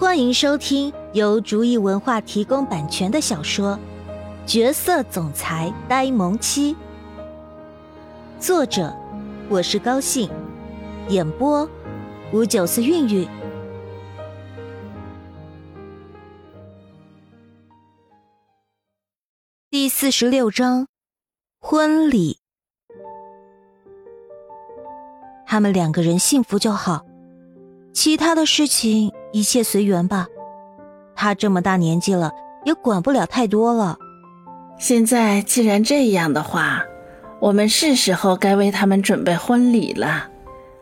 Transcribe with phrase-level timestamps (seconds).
[0.00, 3.78] 欢迎收听由竹意文化提供版权的小说
[4.50, 6.74] 《角色总裁呆萌妻》，
[8.40, 8.96] 作者
[9.50, 10.30] 我是高兴，
[11.10, 11.68] 演播
[12.32, 13.28] 五九四韵韵。
[19.68, 20.86] 第四十六章
[21.60, 22.38] 婚礼，
[25.46, 27.04] 他们两个人幸福就好，
[27.92, 29.12] 其他的事情。
[29.32, 30.26] 一切随缘吧，
[31.14, 32.32] 他这么大年纪了，
[32.64, 33.98] 也管不了太多了。
[34.78, 36.82] 现在既然这样的话，
[37.40, 40.28] 我们是时候该为他们准备婚礼了，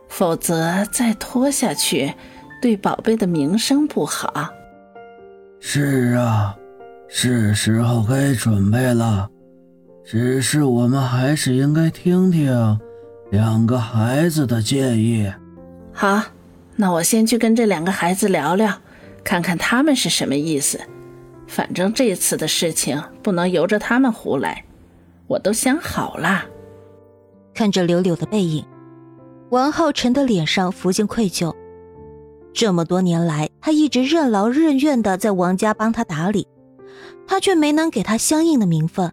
[0.09, 2.15] 否则再拖下去，
[2.63, 4.49] 对宝贝的名声不好。
[5.61, 6.57] 是啊，
[7.09, 9.29] 是时候该准备了，
[10.05, 12.81] 只是我们还是应该听听
[13.31, 15.31] 两个孩子的建议。
[15.93, 16.23] 好。
[16.81, 18.81] 那我先去跟这两个孩子聊聊，
[19.25, 20.81] 看看他们是什么意思。
[21.49, 24.65] 反正这次的事情不能由着他们胡来，
[25.27, 26.45] 我都想好了。
[27.53, 28.65] 看着柳柳的背影，
[29.51, 31.53] 王浩辰的脸上浮现愧疚。
[32.55, 36.47] 这么多年来，他一直任劳任怨的在王家帮他打理，
[37.27, 39.13] 他却没能给他相应的名分。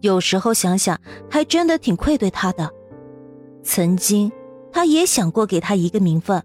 [0.00, 2.68] 有时候想想，还真的挺愧对他的。
[3.62, 4.32] 曾经，
[4.72, 6.42] 他也想过给他一个名分。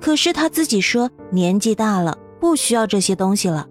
[0.00, 3.68] 可是他自己说年纪大了，不需要这些东西了。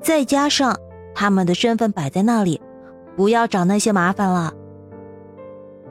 [0.00, 0.76] 再加上
[1.14, 2.60] 他们的身份摆在那里，
[3.16, 4.54] 不要找那些麻烦了。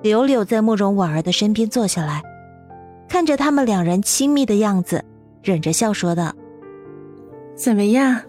[0.02, 2.24] 柳柳在慕容婉儿的身边坐下来，
[3.08, 5.04] 看着他们两人亲密的样子，
[5.44, 6.34] 忍着笑说道
[7.54, 8.22] ：“怎么样？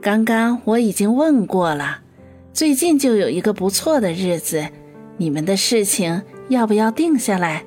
[0.00, 1.98] 刚刚我已经问过了，
[2.52, 4.64] 最近就有一个不错的日子，
[5.16, 7.64] 你们的事情要不要定下来？”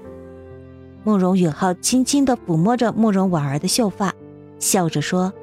[1.03, 4.13] 慕容允浩轻轻的抚摸着慕容婉儿的秀发，
[4.59, 5.33] 笑着说：“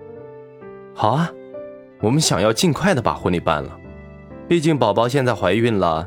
[0.95, 1.31] 好啊，
[2.00, 3.77] 我们想要尽快的把婚礼办了，
[4.47, 6.06] 毕竟宝宝现在怀孕了，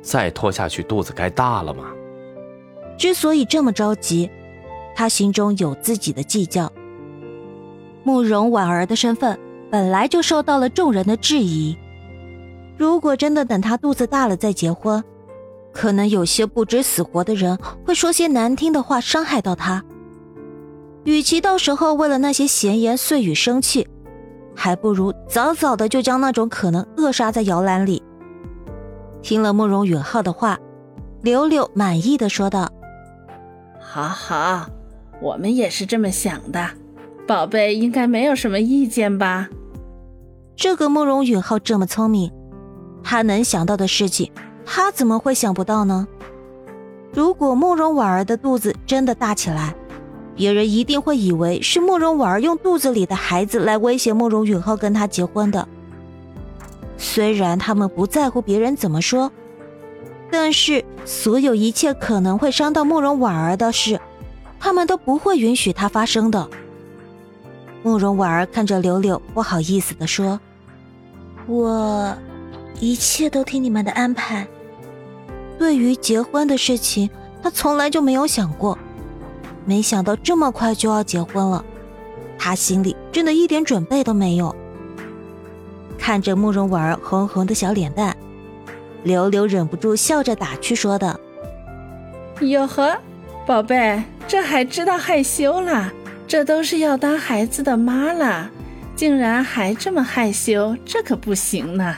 [0.00, 1.84] 再拖下去肚子该大了嘛。”
[2.96, 4.30] 之所以这么着急，
[4.94, 6.70] 他心中有自己的计较。
[8.04, 9.38] 慕容婉儿的身份
[9.70, 11.76] 本来就受到了众人的质疑，
[12.76, 15.02] 如果真的等她肚子大了再结婚，
[15.72, 19.82] 可能有些不知死活的人会说些难听的话，伤害到他。
[21.04, 23.88] 与其到时候为了那些闲言碎语生气，
[24.54, 28.02] 还不如早早的就将那种可能扼杀在摇篮里。
[29.22, 30.58] 听了慕容允浩的话，
[31.22, 32.70] 柳柳满意的说道
[33.80, 34.68] ：“好好，
[35.20, 36.70] 我们也是这么想的，
[37.26, 39.48] 宝贝应该没有什么意见吧？”
[40.54, 42.30] 这个慕容允浩这么聪明，
[43.02, 44.30] 他能想到的事情。
[44.64, 46.06] 他怎么会想不到呢？
[47.12, 49.74] 如果慕容婉儿的肚子真的大起来，
[50.34, 55.68] 别人一定会以为是慕容婉儿用肚子里的孩子来威胁慕容允浩跟他结婚的。
[56.96, 59.30] 虽然他们不在乎别人怎么说，
[60.30, 64.00] 但是所有一切可能会伤到慕容婉儿的事，
[64.58, 66.48] 他们都不会允许它发生的。
[67.82, 70.40] 慕容婉儿看着柳柳，不好意思的说
[71.46, 72.16] ：“我。”
[72.82, 74.44] 一切都听你们的安排。
[75.56, 77.08] 对于结婚的事情，
[77.40, 78.76] 他从来就没有想过。
[79.64, 81.64] 没想到这么快就要结婚了，
[82.36, 84.52] 他心里真的一点准备都没有。
[85.96, 88.16] 看着慕容婉儿红红的小脸蛋，
[89.04, 91.20] 柳柳忍不住笑着打趣说的
[92.42, 92.98] ：“哟呵，
[93.46, 95.92] 宝贝，这还知道害羞了？
[96.26, 98.50] 这都是要当孩子的妈了，
[98.96, 101.96] 竟然还这么害羞，这可不行呢。”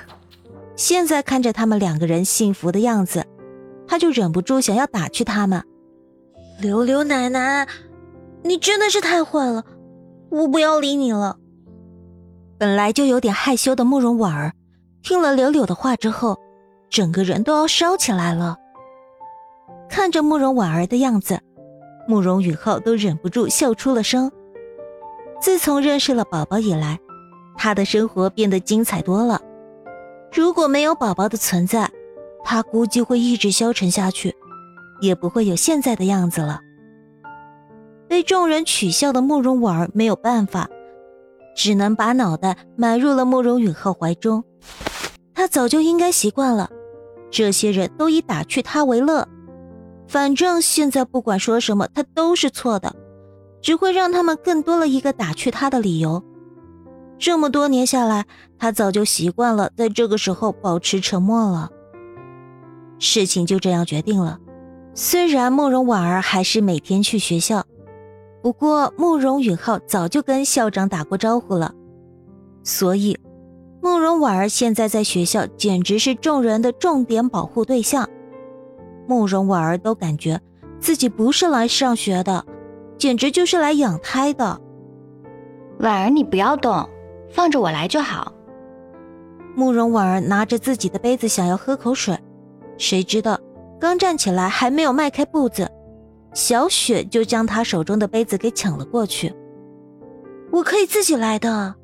[0.76, 3.24] 现在看着他们两个人幸福的样子，
[3.86, 5.62] 他就忍不住想要打趣他们
[6.60, 7.66] ：“刘刘奶奶，
[8.42, 9.64] 你真的是太坏了，
[10.30, 11.36] 我不要理你了。”
[12.58, 14.52] 本来就有点害羞的慕容婉儿，
[15.02, 16.38] 听了柳柳的话之后，
[16.88, 18.56] 整个人都要烧起来了。
[19.88, 21.40] 看着慕容婉儿的样子，
[22.08, 24.30] 慕容允浩都忍不住笑出了声。
[25.40, 26.98] 自从认识了宝宝以来，
[27.56, 29.40] 他的生活变得精彩多了。
[30.34, 31.88] 如果没有宝宝的存在，
[32.42, 34.34] 他估计会一直消沉下去，
[35.00, 36.60] 也不会有现在的样子了。
[38.08, 40.68] 被众人取笑的慕容婉儿没有办法，
[41.54, 44.42] 只能把脑袋埋入了慕容允浩怀中。
[45.32, 46.68] 他早就应该习惯了，
[47.30, 49.28] 这些人都以打趣他为乐，
[50.08, 52.96] 反正现在不管说什么，他都是错的，
[53.62, 56.24] 只会让他们更多了一个打趣他的理由。
[57.18, 58.26] 这么多年下来，
[58.58, 61.70] 他早就习惯了在这个时候保持沉默了。
[62.98, 64.38] 事情就这样决定了。
[64.94, 67.64] 虽然慕容婉儿还是每天去学校，
[68.42, 71.72] 不过慕容允浩早就跟校长打过招呼了，
[72.62, 73.18] 所以
[73.82, 78.08] 慕容婉儿现在在学校简直是众人的重点保护对象。
[79.06, 80.40] 慕容婉儿都感觉
[80.78, 82.44] 自己不是来上学的，
[82.96, 84.60] 简直就是来养胎的。
[85.80, 86.88] 婉儿，你不要动，
[87.34, 88.32] 放着我来就好。
[89.56, 92.16] 慕容婉儿拿着自己的杯子想要喝口水，
[92.78, 93.38] 谁知道
[93.80, 95.68] 刚站起来还没有迈开步子，
[96.32, 99.34] 小雪就将她手中的杯子给抢了过去。
[100.52, 101.74] 我可以自己来的。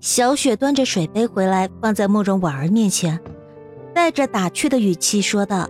[0.00, 3.18] 小雪端着水杯回来，放在慕容婉儿面前，
[3.94, 5.68] 带着打趣的语气说道：“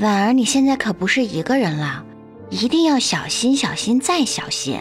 [0.00, 2.04] 婉儿，你现在可不是一个人了，
[2.50, 4.80] 一定要小心、小心再小心。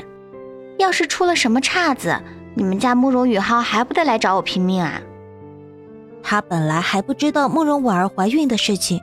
[0.77, 2.15] 要是出了什么岔子，
[2.59, 5.01] 你们家慕容允浩还不得来找我拼命啊？”
[6.21, 8.99] 他本来还不知道慕容婉儿怀孕的事情，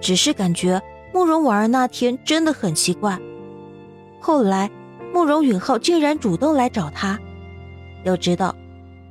[0.00, 0.80] 只是感觉
[1.12, 3.18] 慕容婉儿那天真的很奇怪。
[4.18, 4.70] 后来，
[5.12, 7.18] 慕容允浩竟然主动来找他。
[8.04, 8.56] 要知道，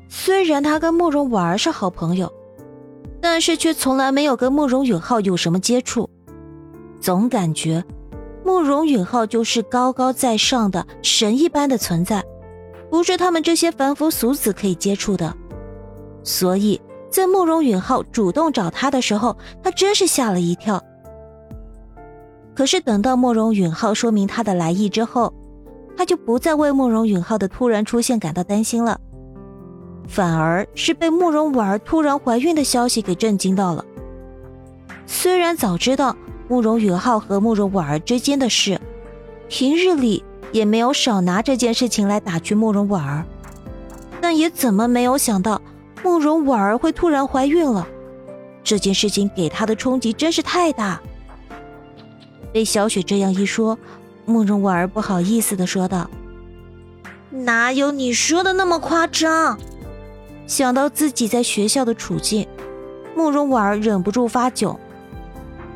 [0.09, 2.33] 虽然他跟慕容婉儿是好朋友，
[3.21, 6.09] 但是却从来没有跟慕容允浩有什么接触，
[6.99, 7.83] 总感觉
[8.43, 12.23] 慕容允浩就是高高在上的神一般的存在，
[12.91, 15.33] 不是他们这些凡夫俗子可以接触的。
[16.23, 16.79] 所以
[17.09, 20.83] 在慕容允浩主动找他的时候，他真是吓了一跳。
[22.53, 25.33] 可是等到慕容允浩说明他的来意之后，
[25.95, 28.99] 他就不再为慕容允浩的突然出现感到担心了，
[30.07, 33.83] 反而是被慕容婉儿突然怀孕的消息给震惊到了。
[35.07, 36.15] 虽然早知道
[36.49, 38.79] 慕容允浩和慕容婉儿之间的事，
[39.47, 43.25] 平日里也没有少拿这件事情来打趣慕容婉儿，
[44.19, 45.61] 但也怎么没有想到
[46.03, 47.87] 慕容婉儿会突然怀孕了。
[48.63, 51.01] 这件事情给他的冲击真是太大。
[52.53, 53.77] 被小雪这样一说。
[54.23, 56.09] 慕容婉儿不好意思的说道
[57.31, 59.57] ：“哪有你说的那么夸张？”
[60.45, 62.47] 想到自己在学校的处境，
[63.15, 64.77] 慕容婉儿忍不住发窘。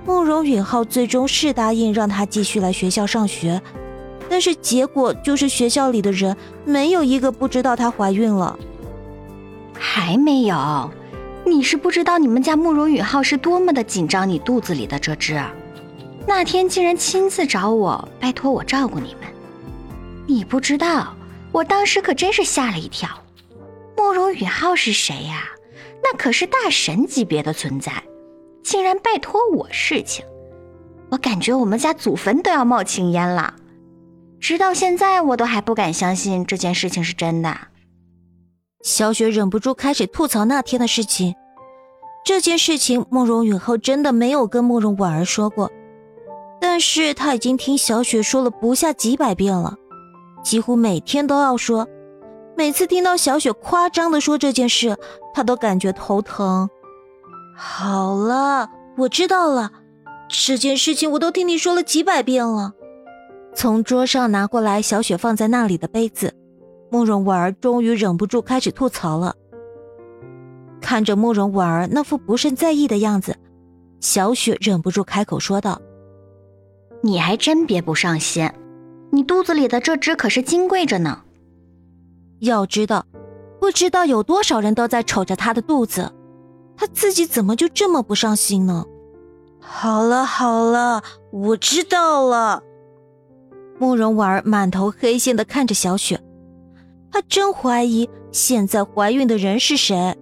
[0.06, 3.60] 慕容允浩最终是答应让她继续来学校上学，
[4.30, 6.36] 但是结果就是学校里的人
[6.66, 8.57] 没有一个不知道她怀孕了。
[9.77, 10.89] 还没有？
[11.45, 15.39] 你是不知道你们家慕容允浩是多么的紧张你肚子里的这只。
[16.27, 19.30] 那天竟然亲自找我，拜托我照顾你们。
[20.25, 21.16] 你不知道，
[21.51, 23.07] 我当时可真是吓了一跳。
[23.95, 25.44] 慕容允浩是谁呀？
[26.04, 27.92] 那可是大神级别的存在，
[28.63, 30.25] 竟然拜托我事情，
[31.10, 33.54] 我感觉我们家祖坟都要冒青烟了。
[34.47, 37.57] 直到现在，我都还不敢相信这件事情是真的。
[38.83, 41.33] 小雪忍不住开始吐槽那天的事情。
[42.24, 45.71] 这件事情，慕容允浩真的没有跟慕容婉儿说过。
[46.62, 49.77] 但是他已经听小雪说了不下几百遍了，
[50.44, 51.88] 几乎每天都要说。
[52.56, 54.95] 每次听到小雪夸张的说这件事，
[55.33, 56.69] 他都感觉头疼。
[57.57, 59.71] 好了，我知道了，
[60.30, 62.74] 这件事情我都听你说了几百遍了。
[63.56, 66.36] 从桌上拿过来小雪放在那里的杯子，
[66.92, 69.34] 慕容婉儿终于忍不住开始吐槽了。
[70.81, 73.36] 看着慕容婉儿那副不甚在意的样子，
[74.02, 75.81] 小雪忍不住开口说道。
[77.02, 78.52] 你还真别不上心，
[79.12, 81.21] 你肚子里的这只可是金贵着呢。
[82.40, 83.06] 要知道，
[83.59, 86.12] 不知道有多少人都在瞅着他的肚子，
[86.76, 88.85] 他自己怎么就这么不上心呢？
[89.62, 92.62] 好了好了，我知道了。
[93.78, 96.20] 慕容婉儿满头黑线的看着小雪，
[97.12, 100.16] 她真怀疑现在怀孕的人是谁。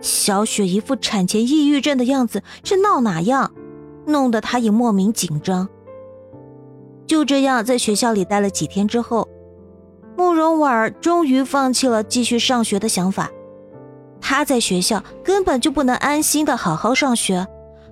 [0.00, 3.50] 小雪一副产前抑郁症的样子，是闹哪样？
[4.06, 5.68] 弄得她也莫名紧张。
[7.06, 9.28] 就这样，在学校里待了几天之后，
[10.16, 13.30] 慕容婉儿终于放弃了继续上学的想法。
[14.20, 17.46] 她在学校根本就不能安心的好好上学，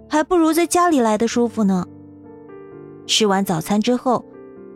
[0.08, 1.86] 还不如在家里来的舒服呢。
[3.06, 4.24] 吃完早餐之后，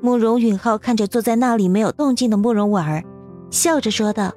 [0.00, 3.04] 慕容允浩看着坐在那里没有动静的慕容婉儿，
[3.50, 4.32] 笑着说道：“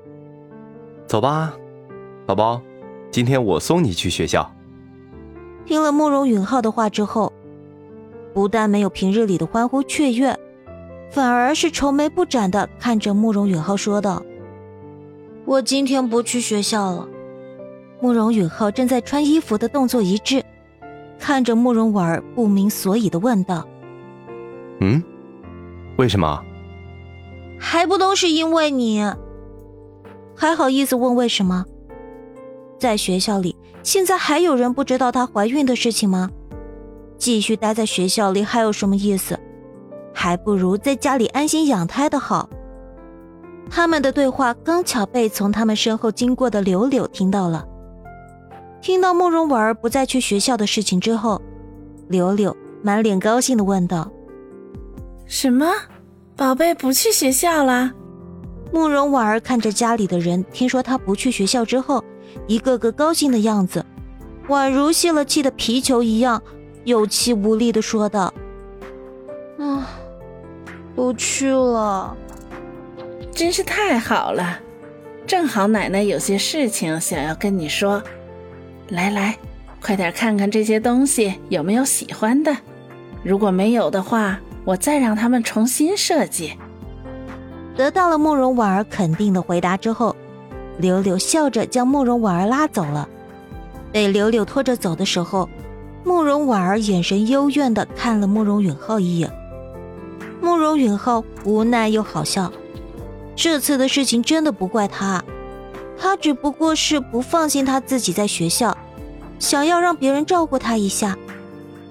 [1.07, 1.53] 走吧，
[2.25, 2.61] 宝宝，
[3.11, 4.51] 今天我送你去学校。”
[5.65, 7.31] 听了慕容允浩的话之后。
[8.31, 10.37] 不但没有平日里的欢呼雀跃，
[11.09, 14.23] 反而是愁眉不展的看着慕容允浩说道
[15.45, 17.07] ：“我今天不去学校了。”
[17.99, 20.45] 慕容允浩正在穿衣服的动作一致，
[21.17, 23.67] 看着慕容婉儿不明所以的问道
[24.79, 25.03] ：“嗯，
[25.99, 26.41] 为什么？
[27.59, 29.03] 还不都是因为你？
[30.33, 31.65] 还好意思问为什么？
[32.79, 33.53] 在学校里，
[33.83, 36.31] 现在还有人不知道她怀孕的事情吗？”
[37.19, 39.37] 继续待在学校里还有什么意思？
[40.13, 42.49] 还不如在家里安心养胎的好。
[43.69, 47.67] 他们的对话刚巧被从他们身后经过的柳柳听到了。
[48.79, 51.41] 听到慕容婉儿不再去学校的事情之后，
[52.07, 54.09] 柳柳满脸高兴的问道
[55.29, 55.71] ：“什么？
[56.35, 57.93] 宝贝不去学校了？”
[58.73, 62.03] 慕容婉儿看着家里的人，听说她不去学校之后，
[62.47, 63.85] 一个个高兴的样子，
[64.47, 66.41] 宛如泄了气的皮球一样，
[66.83, 68.33] 有气无力的说道
[69.59, 69.87] ：“啊，
[70.95, 72.17] 不去了。”
[73.31, 74.59] 真是太好了，
[75.27, 78.01] 正好奶奶有些事情想要跟你说。
[78.89, 79.37] 来来，
[79.79, 82.57] 快点看看这些东西有没有喜欢的。
[83.23, 86.55] 如果没有的话，我再让他们重新设计。
[87.75, 90.15] 得到了慕容婉儿肯定的回答之后，
[90.77, 93.09] 柳柳笑着将慕容婉儿拉走了。
[93.91, 95.49] 被柳柳拖着走的时候，
[96.03, 99.31] 慕容婉儿眼神幽怨的看了慕容允浩一眼。
[100.39, 102.53] 慕容允浩无奈又好笑。
[103.35, 105.23] 这次的事情真的不怪他，
[105.97, 108.77] 他只不过是不放心他自己在学校，
[109.39, 111.17] 想要让别人照顾他一下。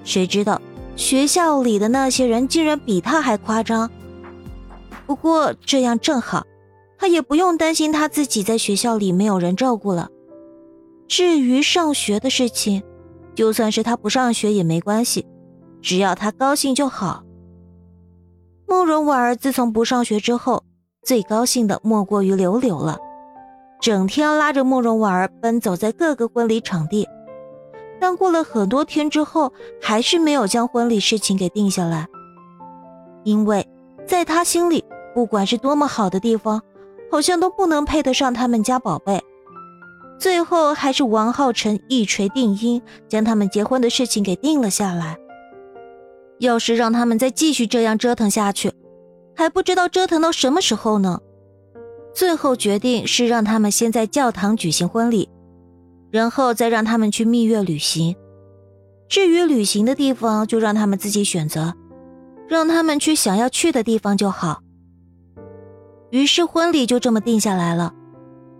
[0.05, 0.61] 谁知道
[0.99, 3.89] 学校里的那些人竟然比他还夸张。
[5.07, 6.45] 不过这样正好，
[6.97, 10.09] 他也不用担心他自己在学校里没有人照顾了。
[11.07, 12.83] 至于上学的事情，
[13.33, 15.25] 就算是他不上学也没关系，
[15.81, 17.23] 只要他高兴就好。
[18.67, 20.63] 慕容婉儿自从不上学之后。
[21.01, 22.97] 最高兴的莫过于柳柳了，
[23.79, 27.07] 整天拉着慕容婉儿奔走在各个婚礼场地，
[27.99, 29.51] 但过了很多天之后，
[29.81, 32.07] 还是没有将婚礼事情给定下来。
[33.23, 33.67] 因为
[34.07, 36.61] 在他心里，不管是多么好的地方，
[37.11, 39.21] 好像都不能配得上他们家宝贝。
[40.17, 45.17] 最后还是王浩辰一锤定音，将他们结婚的事情给定了下来。
[46.39, 48.71] 要是让他们再继续这样折腾下去，
[49.35, 51.19] 还不知道折腾到什么时候呢。
[52.13, 55.29] 最后决定是让他们先在教堂举行婚礼，
[56.11, 58.15] 然后再让他们去蜜月旅行。
[59.07, 61.73] 至于旅行的地方，就让他们自己选择，
[62.47, 64.61] 让他们去想要去的地方就好。
[66.11, 67.93] 于是婚礼就这么定下来了。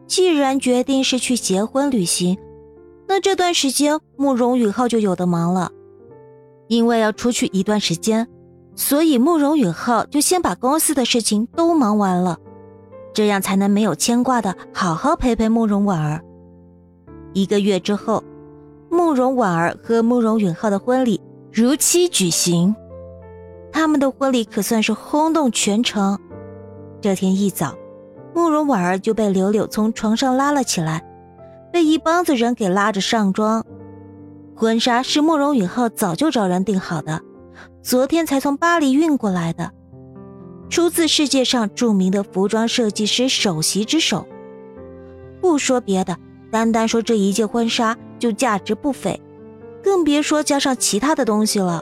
[0.08, 2.38] 既然决定是去结婚旅行，
[3.08, 5.72] 那这段时间慕容允浩就有的忙了，
[6.68, 8.28] 因为要出去一段时间。
[8.76, 12.38] 所以慕容允浩就先把公司的事情都忙完了，
[13.14, 16.24] 这样才能没有牵挂的好好陪陪慕容婉儿。
[17.34, 18.24] 一个月之后，
[18.90, 21.22] 慕容婉儿和慕容允浩的婚礼
[21.52, 22.76] 如期举行。
[23.72, 26.20] 他们的婚礼可算是轰动全城。
[27.02, 27.76] 这天一早，
[28.34, 31.06] 慕容婉儿就被柳柳从床上拉了起来，
[31.72, 33.66] 被一帮子人给拉着上妆。
[34.56, 37.22] 婚纱是慕容允浩早就找人订好的。
[37.82, 39.72] 昨天才从巴黎运过来的，
[40.70, 44.28] 出自世界上著名的服装设计师首席之手。
[45.40, 46.18] 不说别的，
[46.52, 49.22] 单单说这一件婚纱就价值不菲，
[49.84, 51.82] 更别说加上其他的东西了。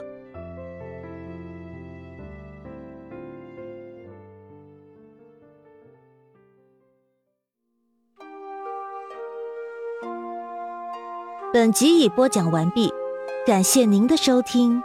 [11.50, 12.92] 本集已播讲完毕，
[13.46, 14.82] 感谢您的收听。